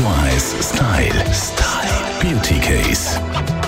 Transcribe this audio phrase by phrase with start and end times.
[0.00, 1.32] 1 Style.
[1.32, 2.20] Style.
[2.20, 3.67] Beauty Case.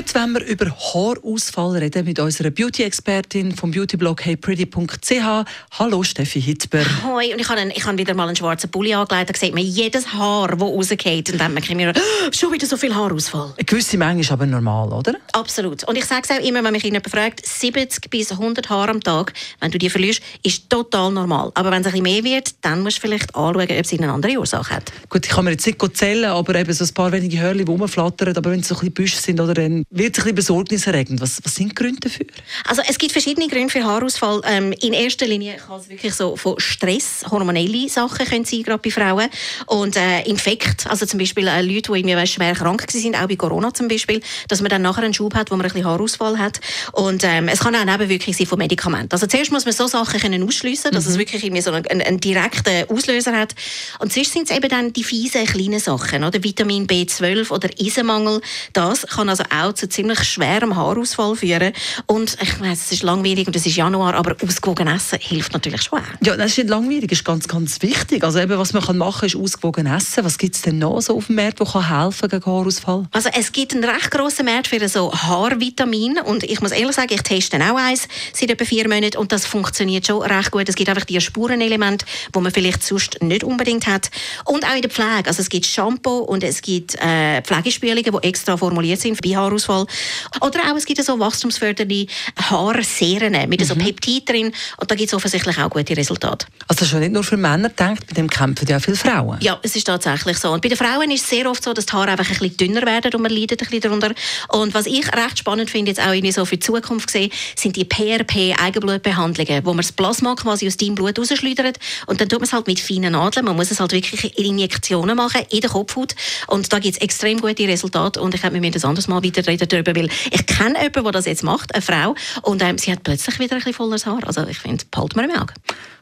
[0.00, 5.44] Heute wollen wir über Haarausfall reden mit unserer Beauty-Expertin vom Beautyblog heypretty.ch.
[5.78, 6.82] Hallo Steffi Hitber.
[7.04, 9.28] Hoi, und ich habe, einen, ich habe wieder mal einen schwarzen Pulli angelegt.
[9.28, 11.30] Da sieht man jedes Haar, das rausgeht.
[11.32, 13.52] Und dann merke ich mir, oh, schon wieder so viel Haarausfall.
[13.58, 15.16] Eine gewisse Menge ist aber normal, oder?
[15.34, 15.84] Absolut.
[15.84, 19.02] Und ich sage es auch immer, wenn mich jemand fragt, 70 bis 100 Haare am
[19.02, 21.52] Tag, wenn du die verlierst, ist total normal.
[21.54, 24.10] Aber wenn es ein bisschen mehr wird, dann musst du vielleicht anschauen, ob es eine
[24.10, 24.90] andere Ursache hat.
[25.10, 27.70] Gut, ich kann mir jetzt nicht zählen, aber eben so ein paar wenige Hörli, die
[27.70, 30.34] rumflattern, aber wenn es so ein bisschen Büsche sind, oder dann wird es ein bisschen
[30.36, 31.20] besorgniserregend.
[31.20, 32.26] Was, was sind die Gründe dafür?
[32.64, 34.40] Also es gibt verschiedene Gründe für Haarausfall.
[34.44, 38.80] Ähm, in erster Linie kann es wirklich so von Stress, hormonelle Sachen können sein, gerade
[38.80, 39.28] bei Frauen.
[39.66, 43.34] Und äh, Infekt, also zum Beispiel äh, Leute, die irgendwie schwer krank sind, auch bei
[43.34, 46.38] Corona zum Beispiel, dass man dann nachher einen Schub hat, wo man ein bisschen Haarausfall
[46.38, 46.60] hat.
[46.92, 49.12] Und ähm, es kann auch Nebenwirkungen sein von Medikamenten.
[49.12, 51.12] Also zuerst muss man so Sachen können ausschliessen, dass mhm.
[51.12, 53.56] es wirklich irgendwie so einen, einen, einen, direkten Auslöser hat.
[53.98, 58.40] Und sonst sind es eben dann die fiesen kleinen Sachen, oder Vitamin B12 oder Eisenmangel.
[58.72, 61.72] Das kann also auch zu ziemlich schwerem Haarausfall führen.
[62.06, 65.82] Und ich weiß, es ist langwierig und es ist Januar, aber ausgewogen essen hilft natürlich
[65.82, 66.00] schon.
[66.22, 68.22] Ja, das ist nicht langwierig, das ist ganz, ganz wichtig.
[68.22, 70.24] Also eben, was man kann machen kann, ist ausgewogen essen.
[70.24, 73.06] Was gibt es denn noch so auf dem Markt, das helfen gegen Haarausfall?
[73.10, 77.12] Also es gibt einen recht grossen Markt für so Haarvitamin und ich muss ehrlich sagen,
[77.12, 80.68] ich teste auch eins seit etwa vier Monaten und das funktioniert schon recht gut.
[80.68, 84.10] Es gibt einfach die Spurenelemente, die man vielleicht sonst nicht unbedingt hat.
[84.44, 85.26] Und auch in der Pflege.
[85.26, 89.69] Also es gibt Shampoo und es gibt äh, Pflegespülungen, die extra formuliert sind bei Haarausfall.
[89.70, 93.64] Oder auch, es gibt so wachstumsfördernde Haarserien mit mhm.
[93.64, 96.46] so Peptid drin und da gibt es offensichtlich auch gute Resultate.
[96.68, 99.38] Also das ist ja nicht nur für Männer gedacht, bei dem kämpfen ja viele Frauen.
[99.40, 100.50] Ja, es ist tatsächlich so.
[100.50, 102.56] Und bei den Frauen ist es sehr oft so, dass die Haare einfach ein bisschen
[102.56, 104.12] dünner werden und man leidet ein bisschen darunter.
[104.48, 107.76] Und was ich recht spannend finde, jetzt auch irgendwie so für die Zukunft gesehen, sind
[107.76, 112.46] die PRP-Eigenblutbehandlungen, wo man das Plasma quasi aus deinem Blut rausschleudert und dann tut man
[112.46, 113.46] es halt mit feinen Nadeln.
[113.46, 116.14] Man muss es halt wirklich in Injektionen machen, in der Kopfhaut.
[116.46, 119.42] Und da gibt es extrem gute Resultate und ich habe mir das anderes Mal wieder
[119.66, 123.02] darüber, weil ich kenne jemanden, der das jetzt macht, eine Frau, und ähm, sie hat
[123.02, 124.26] plötzlich wieder ein bisschen volles Haar.
[124.26, 125.54] Also ich finde, behalten wir im Auge.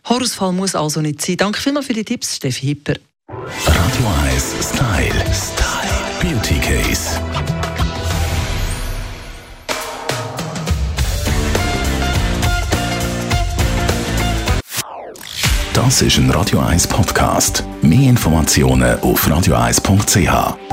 [0.05, 1.37] Haarausfall muss also nicht sein.
[1.37, 2.95] Danke vielmals für die Tipps, Steffi Hipper.
[3.29, 5.25] Radio 1 Style.
[5.35, 5.99] Style.
[6.21, 7.21] Beauty Case.
[15.73, 17.63] Das ist ein Radio 1 Podcast.
[17.83, 20.68] Mehr Informationen auf radio1.ch.